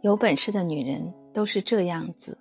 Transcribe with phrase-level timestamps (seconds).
[0.00, 2.38] 有本事的女人都是这样子。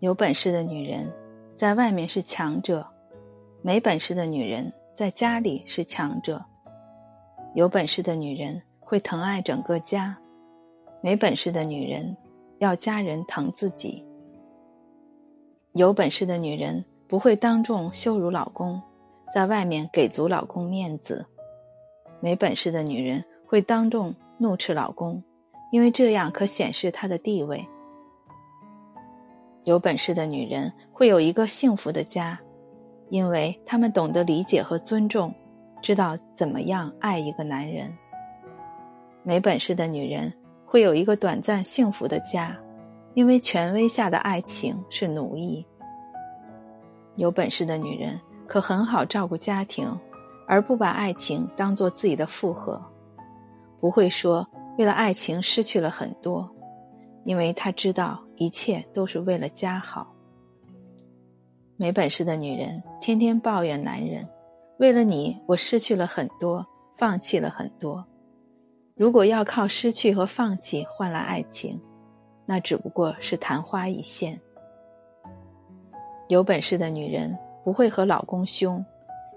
[0.00, 1.10] 有本事的女人，
[1.54, 2.84] 在外面是强者；
[3.62, 6.44] 没本事的女人，在家里是强者。
[7.54, 10.14] 有本事的女人会疼爱整个家，
[11.00, 12.14] 没本事的女人
[12.58, 14.04] 要家人疼自己。
[15.72, 18.82] 有本事的女人不会当众羞辱老公，
[19.32, 21.24] 在外面给足老公面子；
[22.20, 25.22] 没本事的女人会当众怒斥老公。
[25.70, 27.66] 因为这样可显示她的地位。
[29.64, 32.38] 有本事的女人会有一个幸福的家，
[33.08, 35.34] 因为她们懂得理解和尊重，
[35.82, 37.92] 知道怎么样爱一个男人。
[39.24, 40.32] 没本事的女人
[40.64, 42.56] 会有一个短暂幸福的家，
[43.14, 45.66] 因为权威下的爱情是奴役。
[47.16, 49.90] 有本事的女人可很好照顾家庭，
[50.46, 52.80] 而不把爱情当做自己的负荷，
[53.80, 54.46] 不会说。
[54.78, 56.48] 为了爱情失去了很多，
[57.24, 60.12] 因为她知道一切都是为了家好。
[61.76, 64.26] 没本事的女人天天抱怨男人
[64.78, 68.04] ：“为了你，我失去了很多，放弃了很多。”
[68.94, 71.78] 如果要靠失去和放弃换来爱情，
[72.46, 74.40] 那只不过是昙花一现。
[76.28, 78.84] 有本事的女人不会和老公凶，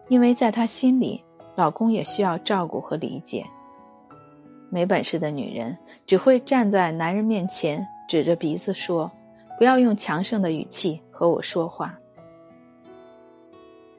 [0.08, 1.24] 因为在她心里，
[1.56, 3.46] 老公也需要照顾和理解。
[4.70, 5.76] 没本事的女人
[6.06, 9.10] 只会站在男人面前，指着鼻子说
[9.58, 11.98] ：“不要用强盛的语气和我说话。”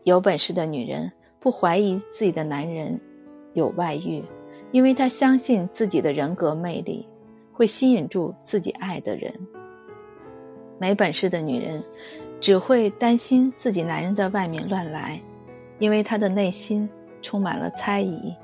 [0.04, 2.98] 有本事的女人不怀疑自己的男人
[3.52, 4.22] 有外遇，
[4.72, 7.06] 因为她相信自己的人格魅力
[7.52, 9.32] 会吸引住自己爱的人。
[10.78, 11.82] 没本事的女人
[12.40, 15.20] 只会担心自己男人在外面乱来，
[15.78, 16.88] 因为她的内心
[17.20, 18.34] 充满了猜疑。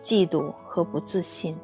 [0.00, 1.58] 嫉妒和不自信。